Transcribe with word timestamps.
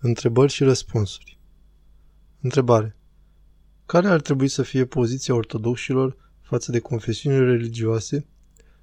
Întrebări 0.00 0.52
și 0.52 0.64
răspunsuri. 0.64 1.38
Întrebare. 2.40 2.96
Care 3.86 4.08
ar 4.08 4.20
trebui 4.20 4.48
să 4.48 4.62
fie 4.62 4.84
poziția 4.84 5.34
ortodoxilor 5.34 6.16
față 6.40 6.70
de 6.70 6.78
confesiunile 6.78 7.44
religioase 7.44 8.26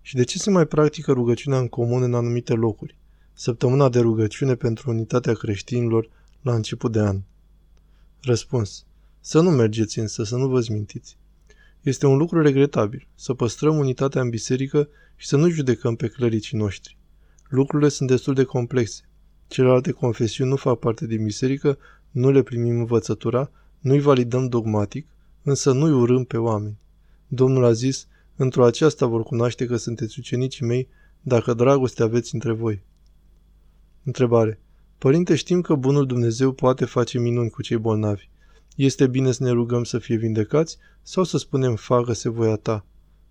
și 0.00 0.14
de 0.14 0.24
ce 0.24 0.38
se 0.38 0.50
mai 0.50 0.66
practică 0.66 1.12
rugăciunea 1.12 1.58
în 1.58 1.68
comun 1.68 2.02
în 2.02 2.14
anumite 2.14 2.52
locuri? 2.52 2.96
Săptămâna 3.32 3.88
de 3.88 4.00
rugăciune 4.00 4.54
pentru 4.54 4.90
unitatea 4.90 5.32
creștinilor 5.32 6.10
la 6.42 6.54
început 6.54 6.92
de 6.92 7.00
an. 7.00 7.20
Răspuns. 8.20 8.84
Să 9.20 9.40
nu 9.40 9.50
mergeți 9.50 9.98
însă, 9.98 10.24
să 10.24 10.36
nu 10.36 10.48
vă 10.48 10.60
zmintiți. 10.60 11.16
Este 11.80 12.06
un 12.06 12.16
lucru 12.16 12.42
regretabil, 12.42 13.08
să 13.14 13.34
păstrăm 13.34 13.78
unitatea 13.78 14.20
în 14.20 14.28
biserică 14.28 14.88
și 15.16 15.26
să 15.26 15.36
nu 15.36 15.48
judecăm 15.48 15.96
pe 15.96 16.08
clericii 16.08 16.58
noștri. 16.58 16.98
Lucrurile 17.48 17.88
sunt 17.88 18.08
destul 18.08 18.34
de 18.34 18.44
complexe. 18.44 19.02
Celelalte 19.46 19.90
confesiuni 19.90 20.50
nu 20.50 20.56
fac 20.56 20.78
parte 20.78 21.06
din 21.06 21.24
biserică, 21.24 21.78
nu 22.10 22.30
le 22.30 22.42
primim 22.42 22.78
învățătura, 22.78 23.50
nu-i 23.80 24.00
validăm 24.00 24.48
dogmatic, 24.48 25.06
însă 25.42 25.72
nu-i 25.72 25.92
urâm 25.92 26.24
pe 26.24 26.36
oameni. 26.36 26.78
Domnul 27.26 27.64
a 27.64 27.72
zis, 27.72 28.06
într-o 28.36 28.64
aceasta 28.64 29.06
vor 29.06 29.22
cunoaște 29.22 29.66
că 29.66 29.76
sunteți 29.76 30.18
ucenicii 30.18 30.66
mei, 30.66 30.88
dacă 31.20 31.54
dragoste 31.54 32.02
aveți 32.02 32.34
între 32.34 32.52
voi. 32.52 32.82
Întrebare. 34.04 34.60
Părinte, 34.98 35.34
știm 35.34 35.60
că 35.60 35.74
bunul 35.74 36.06
Dumnezeu 36.06 36.52
poate 36.52 36.84
face 36.84 37.18
minuni 37.18 37.50
cu 37.50 37.62
cei 37.62 37.76
bolnavi. 37.76 38.28
Este 38.76 39.06
bine 39.06 39.32
să 39.32 39.42
ne 39.42 39.50
rugăm 39.50 39.84
să 39.84 39.98
fie 39.98 40.16
vindecați 40.16 40.78
sau 41.02 41.24
să 41.24 41.38
spunem 41.38 41.76
facă-se 41.76 42.28
voia 42.28 42.56
ta? 42.56 42.84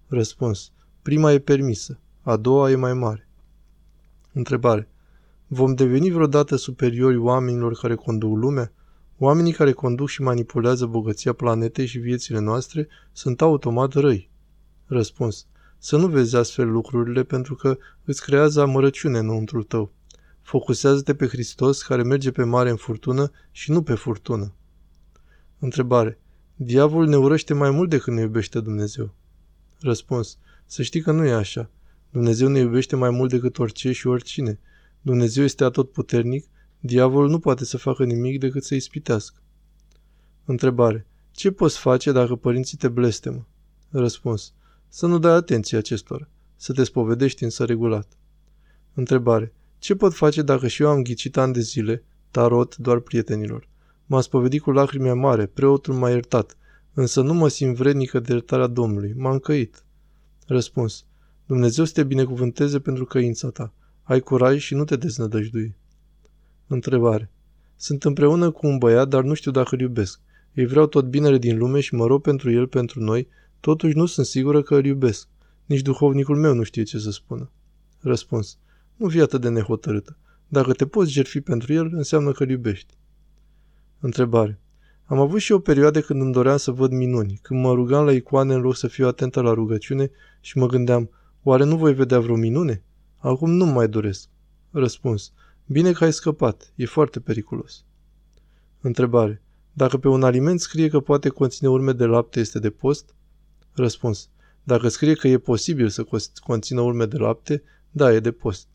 Răspuns. 0.08 0.72
Prima 1.02 1.32
e 1.32 1.40
permisă, 1.40 2.00
a 2.22 2.38
doua 2.38 2.72
e 2.72 2.76
mai 2.76 2.94
mare. 2.94 3.28
Întrebare. 4.34 4.88
Vom 5.48 5.74
deveni 5.74 6.12
vreodată 6.12 6.56
superiori 6.56 7.18
oamenilor 7.18 7.74
care 7.74 7.96
conduc 7.96 8.38
lumea? 8.38 8.72
Oamenii 9.18 9.54
care 9.54 9.72
conduc 9.72 10.08
și 10.08 10.22
manipulează 10.22 10.86
bogăția 10.86 11.34
planetei 11.34 11.86
și 11.86 11.98
viețile 11.98 12.40
noastre 12.40 12.88
sunt 13.12 13.42
automat 13.42 13.94
răi. 13.94 14.30
Răspuns. 14.86 15.46
Să 15.78 15.98
nu 15.98 16.08
vezi 16.08 16.36
astfel 16.36 16.72
lucrurile 16.72 17.24
pentru 17.24 17.56
că 17.56 17.78
îți 18.06 18.22
creează 18.22 18.62
amărăciune 18.62 19.18
înăuntru 19.18 19.64
tău. 19.64 19.92
Focusează-te 20.42 21.16
pe 21.16 21.28
Hristos 21.28 21.82
care 21.82 22.04
merge 22.04 22.32
pe 22.32 22.44
mare 22.44 22.70
în 22.70 22.76
furtună 22.76 23.32
și 23.52 23.72
nu 23.72 23.82
pe 23.82 23.94
furtună. 23.94 24.54
Întrebare. 25.60 26.20
Diavolul 26.56 27.08
ne 27.08 27.18
urăște 27.18 27.54
mai 27.54 27.72
mult 27.72 27.90
decât 27.90 28.14
ne 28.14 28.22
iubește 28.22 28.60
Dumnezeu. 28.60 29.14
Răspuns. 29.80 30.38
Să 30.66 30.82
știi 30.82 31.02
că 31.02 31.12
nu 31.12 31.26
e 31.26 31.32
așa. 31.32 31.70
Dumnezeu 32.10 32.48
ne 32.48 32.60
iubește 32.60 32.96
mai 32.96 33.10
mult 33.10 33.30
decât 33.30 33.60
orice 33.60 33.92
și 33.92 34.08
oricine. 34.08 34.60
Dumnezeu 35.06 35.44
este 35.44 35.64
atotputernic, 35.64 36.48
diavolul 36.80 37.30
nu 37.30 37.40
poate 37.40 37.66
să 37.66 37.78
facă 37.78 38.04
nimic 38.04 38.40
decât 38.40 38.64
să 38.64 38.76
ispitească. 38.76 39.42
Întrebare. 40.46 41.08
Ce 41.32 41.52
poți 41.52 41.78
face 41.78 42.12
dacă 42.12 42.36
părinții 42.36 42.78
te 42.78 42.88
blestemă? 42.88 43.48
Răspuns. 43.90 44.54
Să 44.88 45.08
nu 45.08 45.20
dai 45.20 45.34
atenție 45.34 45.78
acestora. 45.78 46.30
Să 46.56 46.74
te 46.74 46.84
spovedești 46.84 47.44
însă 47.44 47.66
regulat. 47.66 48.08
Întrebare. 48.94 49.54
Ce 49.80 49.96
pot 49.96 50.14
face 50.14 50.42
dacă 50.42 50.68
și 50.68 50.82
eu 50.82 50.90
am 50.90 51.04
ghicit 51.04 51.38
ani 51.38 51.54
de 51.54 51.60
zile, 51.60 52.04
tarot 52.32 52.76
doar 52.76 53.00
prietenilor? 53.00 53.68
M-am 54.06 54.22
spovedit 54.22 54.62
cu 54.62 54.72
lacrime 54.72 55.12
mare, 55.12 55.46
preotul 55.46 55.94
m-a 55.94 56.10
iertat, 56.10 56.58
însă 56.94 57.22
nu 57.22 57.34
mă 57.34 57.48
simt 57.48 57.76
vrednică 57.76 58.20
de 58.20 58.32
iertarea 58.32 58.68
Domnului. 58.68 59.14
M-am 59.18 59.40
căit. 59.40 59.84
Răspuns. 60.48 61.06
Dumnezeu 61.46 61.86
să 61.86 61.94
te 61.94 62.04
binecuvânteze 62.04 62.80
pentru 62.80 63.06
căința 63.06 63.50
ta. 63.50 63.74
Ai 64.04 64.20
curaj 64.20 64.60
și 64.62 64.74
nu 64.74 64.84
te 64.84 64.96
deznădăjdui. 64.96 65.76
Întrebare. 66.68 67.32
Sunt 67.76 68.04
împreună 68.04 68.52
cu 68.52 68.68
un 68.68 68.78
băiat, 68.78 69.08
dar 69.08 69.24
nu 69.24 69.34
știu 69.34 69.52
dacă 69.52 69.76
îl 69.76 69.82
iubesc. 69.82 70.20
Îi 70.54 70.66
vreau 70.66 70.88
tot 70.88 71.06
binele 71.06 71.38
din 71.38 71.58
lume 71.58 71.80
și 71.80 71.96
mă 71.96 72.06
rog 72.06 72.22
pentru 72.22 72.52
el, 72.52 72.68
pentru 72.68 73.00
noi, 73.00 73.28
totuși 73.60 73.98
nu 73.98 74.06
sunt 74.06 74.26
sigură 74.26 74.62
că 74.62 74.76
îl 74.76 74.86
iubesc. 74.86 75.28
Nici 75.66 75.82
duhovnicul 75.82 76.38
meu 76.38 76.54
nu 76.54 76.64
știe 76.64 76.84
ce 76.84 76.98
să 76.98 77.12
spună. 77.12 77.52
Răspuns. 78.00 78.58
Nu 78.96 79.10
fi 79.10 79.20
atât 79.20 79.42
de 79.42 79.50
nehotărâtă. 79.50 80.18
Dacă 80.48 80.74
te 80.74 80.86
poți 80.86 81.12
jertfi 81.12 81.42
pentru 81.42 81.74
el, 81.74 81.90
înseamnă 81.94 82.32
că 82.32 82.44
îl 82.44 82.50
iubești. 82.50 82.94
Întrebare. 84.00 84.60
Am 85.06 85.20
avut 85.20 85.40
și 85.40 85.52
o 85.52 85.60
perioadă 85.60 86.02
când 86.02 86.22
îmi 86.22 86.32
doream 86.32 86.58
să 86.58 86.72
văd 86.72 86.92
minuni, 86.92 87.40
când 87.42 87.62
mă 87.62 87.74
rugam 87.74 88.06
la 88.06 88.12
icoane 88.12 88.54
în 88.54 88.62
loc 88.62 88.76
să 88.76 88.88
fiu 88.88 89.08
atentă 89.08 89.42
la 89.42 89.54
rugăciune 89.54 90.12
și 90.42 90.58
mă 90.58 90.68
gândeam, 90.68 91.10
oare 91.44 91.64
nu 91.64 91.78
voi 91.78 91.94
vedea 91.94 92.20
vreo 92.20 92.36
minune? 92.36 92.84
Acum 93.24 93.50
nu 93.50 93.66
mai 93.66 93.88
doresc. 93.88 94.30
Răspuns. 94.72 95.32
Bine 95.66 95.92
că 95.92 96.04
ai 96.04 96.14
scăpat. 96.14 96.74
E 96.76 96.86
foarte 96.86 97.20
periculos. 97.20 97.84
Întrebare. 98.82 99.42
Dacă 99.74 99.98
pe 99.98 100.08
un 100.08 100.24
aliment 100.24 100.60
scrie 100.60 100.90
că 100.90 101.00
poate 101.00 101.30
conține 101.30 101.70
urme 101.70 101.92
de 101.92 102.06
lapte, 102.06 102.40
este 102.40 102.60
de 102.60 102.70
post? 102.70 103.16
Răspuns. 103.74 104.30
Dacă 104.64 104.88
scrie 104.88 105.14
că 105.14 105.28
e 105.28 105.38
posibil 105.38 105.90
să 105.90 106.06
conțină 106.44 106.82
urme 106.82 107.06
de 107.06 107.18
lapte, 107.18 107.64
da, 107.92 108.14
e 108.14 108.20
de 108.20 108.32
post. 108.32 108.68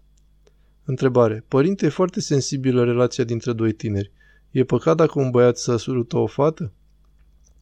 Întrebare. 0.84 1.44
Părinte, 1.48 1.86
e 1.86 1.88
foarte 1.88 2.20
sensibilă 2.20 2.84
relația 2.84 3.24
dintre 3.24 3.52
doi 3.52 3.72
tineri. 3.72 4.12
E 4.50 4.64
păcat 4.64 4.96
dacă 4.96 5.18
un 5.18 5.30
băiat 5.30 5.56
să 5.56 5.76
surută 5.76 6.16
o 6.16 6.26
fată? 6.26 6.72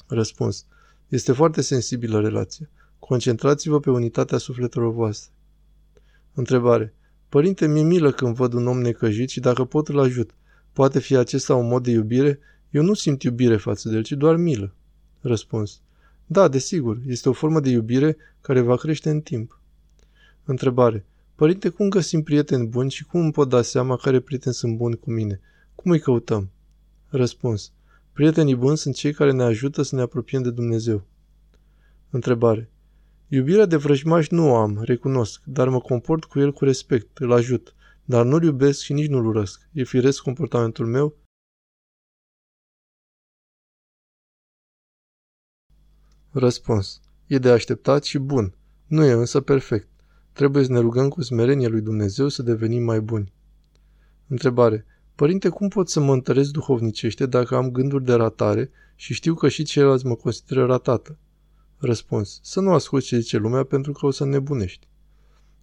Răspuns. 0.07 0.67
Este 1.09 1.33
foarte 1.33 1.61
sensibilă 1.61 2.21
relația. 2.21 2.69
Concentrați-vă 2.99 3.81
pe 3.81 3.91
unitatea 3.91 4.39
sufletelor 4.39 4.93
voastre. 4.93 5.31
Întrebare. 6.37 6.95
Părinte, 7.29 7.67
mi-e 7.67 7.83
milă 7.83 8.13
când 8.13 8.35
văd 8.35 8.53
un 8.53 8.67
om 8.67 8.81
necăjit 8.81 9.29
și 9.29 9.41
dacă 9.41 9.65
pot 9.65 9.89
îl 9.89 9.99
ajut. 9.99 10.35
Poate 10.73 10.99
fi 10.99 11.17
acesta 11.17 11.55
un 11.55 11.69
mod 11.69 11.83
de 11.83 11.91
iubire? 11.91 12.39
Eu 12.71 12.83
nu 12.83 12.95
simt 12.95 13.23
iubire 13.23 13.57
față 13.57 13.89
de 13.89 13.97
el, 13.97 14.03
ci 14.03 14.13
doar 14.13 14.37
milă. 14.37 14.75
Răspuns. 15.21 15.81
Da, 16.27 16.49
desigur, 16.49 16.99
este 17.07 17.29
o 17.29 17.33
formă 17.33 17.61
de 17.61 17.71
iubire 17.71 18.17
care 18.41 18.61
va 18.61 18.77
crește 18.77 19.11
în 19.11 19.21
timp. 19.21 19.61
Întrebare. 20.45 21.05
Părinte, 21.35 21.69
cum 21.69 21.89
găsim 21.89 22.23
prieteni 22.23 22.67
buni 22.67 22.91
și 22.91 23.05
cum 23.05 23.21
îmi 23.21 23.33
pot 23.33 23.49
da 23.49 23.63
seama 23.63 23.97
care 23.97 24.21
prieteni 24.21 24.55
sunt 24.55 24.77
buni 24.77 24.99
cu 24.99 25.11
mine? 25.11 25.41
Cum 25.75 25.91
îi 25.91 26.01
căutăm? 26.01 26.51
Răspuns. 27.09 27.73
Prietenii 28.13 28.57
buni 28.57 28.77
sunt 28.77 28.95
cei 28.95 29.13
care 29.13 29.33
ne 29.33 29.43
ajută 29.43 29.83
să 29.83 29.95
ne 29.95 30.01
apropiem 30.01 30.43
de 30.43 30.51
Dumnezeu. 30.51 31.03
Întrebare. 32.11 32.71
Iubirea 33.29 33.67
de 33.67 33.77
vrăjmaș 33.77 34.29
nu 34.29 34.51
o 34.51 34.57
am, 34.57 34.83
recunosc, 34.83 35.43
dar 35.45 35.69
mă 35.69 35.81
comport 35.81 36.25
cu 36.25 36.39
el 36.39 36.53
cu 36.53 36.65
respect, 36.65 37.19
îl 37.19 37.33
ajut, 37.33 37.75
dar 38.05 38.25
nu-l 38.25 38.43
iubesc 38.43 38.81
și 38.81 38.93
nici 38.93 39.09
nu-l 39.09 39.27
urăsc. 39.27 39.69
E 39.73 39.83
firesc 39.83 40.23
comportamentul 40.23 40.87
meu? 40.87 41.17
Răspuns. 46.31 47.01
E 47.27 47.39
de 47.39 47.51
așteptat 47.51 48.05
și 48.05 48.19
bun. 48.19 48.55
Nu 48.87 49.05
e 49.05 49.13
însă 49.13 49.41
perfect. 49.41 49.89
Trebuie 50.33 50.65
să 50.65 50.73
ne 50.73 50.79
rugăm 50.79 51.09
cu 51.09 51.23
smerenie 51.23 51.69
lui 51.69 51.81
Dumnezeu 51.81 52.29
să 52.29 52.43
devenim 52.43 52.83
mai 52.83 53.01
buni. 53.01 53.33
Întrebare. 54.27 54.87
Părinte, 55.15 55.49
cum 55.49 55.69
pot 55.69 55.89
să 55.89 56.01
mă 56.01 56.13
întăresc 56.13 56.51
duhovnicește 56.51 57.27
dacă 57.27 57.55
am 57.55 57.71
gânduri 57.71 58.05
de 58.05 58.15
ratare 58.15 58.71
și 58.95 59.15
știu 59.15 59.35
că 59.35 59.49
și 59.49 59.63
ceilalți 59.63 60.07
mă 60.07 60.15
consideră 60.15 60.67
ratată? 60.67 61.19
Răspuns. 61.79 62.41
Să 62.43 62.61
nu 62.61 62.73
asculți 62.73 63.07
ce 63.07 63.19
zice 63.19 63.37
lumea 63.37 63.65
pentru 63.65 63.93
că 63.93 64.07
o 64.07 64.11
să 64.11 64.25
nebunești. 64.25 64.87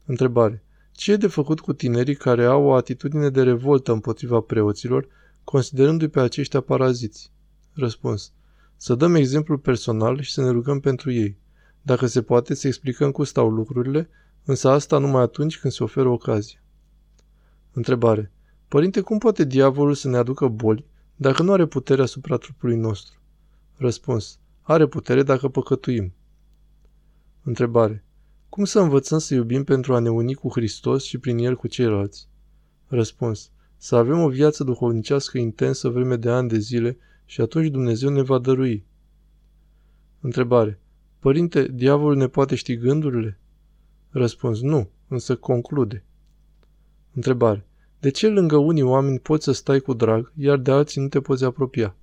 Întrebare. 0.05 0.63
Ce 0.91 1.11
e 1.11 1.15
de 1.15 1.27
făcut 1.27 1.59
cu 1.59 1.73
tinerii 1.73 2.15
care 2.15 2.45
au 2.45 2.63
o 2.63 2.73
atitudine 2.73 3.29
de 3.29 3.43
revoltă 3.43 3.91
împotriva 3.91 4.39
preoților, 4.39 5.07
considerându-i 5.43 6.07
pe 6.07 6.19
aceștia 6.19 6.61
paraziți? 6.61 7.31
Răspuns. 7.73 8.31
Să 8.75 8.95
dăm 8.95 9.15
exemplu 9.15 9.57
personal 9.57 10.21
și 10.21 10.31
să 10.31 10.41
ne 10.41 10.49
rugăm 10.49 10.79
pentru 10.79 11.11
ei. 11.11 11.37
Dacă 11.81 12.05
se 12.05 12.21
poate, 12.21 12.53
să 12.53 12.67
explicăm 12.67 13.11
cum 13.11 13.23
stau 13.23 13.49
lucrurile, 13.49 14.09
însă 14.43 14.69
asta 14.69 14.97
numai 14.97 15.21
atunci 15.21 15.59
când 15.59 15.73
se 15.73 15.83
oferă 15.83 16.09
ocazie. 16.09 16.63
Întrebare. 17.71 18.31
Părinte, 18.67 19.01
cum 19.01 19.17
poate 19.17 19.43
diavolul 19.43 19.93
să 19.93 20.07
ne 20.07 20.17
aducă 20.17 20.47
boli 20.47 20.85
dacă 21.15 21.43
nu 21.43 21.51
are 21.51 21.65
putere 21.65 22.01
asupra 22.01 22.37
trupului 22.37 22.75
nostru? 22.75 23.19
Răspuns. 23.77 24.39
Are 24.65 24.87
putere 24.87 25.23
dacă 25.23 25.47
păcătuim. 25.47 26.13
Întrebare. 27.43 28.03
Cum 28.49 28.63
să 28.63 28.79
învățăm 28.79 29.19
să 29.19 29.33
iubim 29.33 29.63
pentru 29.63 29.95
a 29.95 29.99
ne 29.99 30.09
uni 30.09 30.33
cu 30.33 30.49
Hristos 30.49 31.03
și 31.03 31.17
prin 31.17 31.37
El 31.37 31.55
cu 31.55 31.67
ceilalți? 31.67 32.27
Răspuns. 32.87 33.51
Să 33.77 33.95
avem 33.95 34.19
o 34.19 34.29
viață 34.29 34.63
duhovnicească 34.63 35.37
intensă 35.37 35.89
vreme 35.89 36.15
de 36.15 36.29
ani 36.29 36.49
de 36.49 36.57
zile 36.57 36.97
și 37.25 37.41
atunci 37.41 37.67
Dumnezeu 37.67 38.09
ne 38.09 38.21
va 38.21 38.39
dărui. 38.39 38.85
Întrebare. 40.19 40.79
Părinte, 41.19 41.67
diavolul 41.67 42.15
ne 42.15 42.27
poate 42.27 42.55
ști 42.55 42.75
gândurile? 42.75 43.39
Răspuns. 44.09 44.61
Nu, 44.61 44.89
însă 45.07 45.35
conclude. 45.35 46.05
Întrebare. 47.13 47.67
De 47.99 48.09
ce 48.09 48.27
lângă 48.27 48.57
unii 48.57 48.81
oameni 48.81 49.19
poți 49.19 49.43
să 49.43 49.51
stai 49.51 49.79
cu 49.79 49.93
drag, 49.93 50.31
iar 50.35 50.57
de 50.57 50.71
alții 50.71 51.01
nu 51.01 51.07
te 51.07 51.21
poți 51.21 51.43
apropia? 51.43 51.95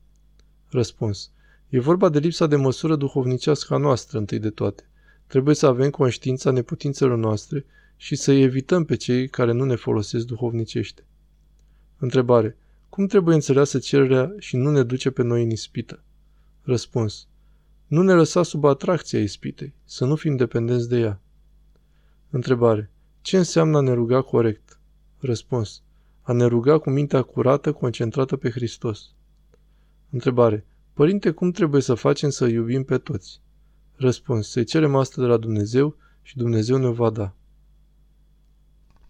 Răspuns. 0.69 1.33
E 1.71 1.81
vorba 1.81 2.09
de 2.09 2.19
lipsa 2.19 2.47
de 2.47 2.57
măsură 2.57 2.97
duhovnicească 2.97 3.75
a 3.75 3.77
noastră, 3.77 4.19
întâi 4.19 4.39
de 4.39 4.51
toate. 4.51 4.89
Trebuie 5.27 5.55
să 5.55 5.67
avem 5.67 5.91
conștiința 5.91 6.51
neputințelor 6.51 7.19
noastre 7.19 7.65
și 7.97 8.17
să 8.17 8.33
evităm 8.33 8.85
pe 8.85 8.97
cei 8.97 9.29
care 9.29 9.53
nu 9.53 9.65
ne 9.65 9.75
folosesc 9.75 10.27
duhovnicește. 10.27 11.05
Întrebare. 11.99 12.57
Cum 12.89 13.07
trebuie 13.07 13.35
înțeleasă 13.35 13.79
cererea 13.79 14.35
și 14.39 14.57
nu 14.57 14.71
ne 14.71 14.83
duce 14.83 15.11
pe 15.11 15.23
noi 15.23 15.43
în 15.43 15.51
ispită? 15.51 16.03
Răspuns. 16.63 17.27
Nu 17.87 18.03
ne 18.03 18.13
lăsa 18.13 18.43
sub 18.43 18.65
atracția 18.65 19.21
ispitei, 19.21 19.75
să 19.85 20.05
nu 20.05 20.17
fim 20.17 20.37
dependenți 20.37 20.89
de 20.89 20.99
ea. 20.99 21.21
Întrebare. 22.31 22.91
Ce 23.21 23.37
înseamnă 23.37 23.77
a 23.77 23.81
ne 23.81 23.93
ruga 23.93 24.23
corect? 24.23 24.79
Răspuns. 25.19 25.83
A 26.23 26.33
ne 26.33 26.45
ruga 26.45 26.79
cu 26.79 26.91
mintea 26.91 27.23
curată, 27.23 27.73
concentrată 27.73 28.37
pe 28.37 28.51
Hristos. 28.51 29.11
Întrebare. 30.11 30.65
Părinte, 31.01 31.31
cum 31.31 31.51
trebuie 31.51 31.81
să 31.83 31.95
facem 31.95 32.31
să 32.31 32.47
iubim 32.47 32.85
pe 32.85 32.99
toți? 32.99 33.41
Răspuns. 33.97 34.51
Să-i 34.51 34.65
cerem 34.65 34.97
asta 34.97 35.21
de 35.23 35.27
la 35.27 35.37
Dumnezeu 35.37 35.97
și 36.23 36.37
Dumnezeu 36.37 36.77
ne 36.77 36.89
va 36.89 37.11
da. 37.11 37.35